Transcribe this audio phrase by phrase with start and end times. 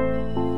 [0.00, 0.49] Bye.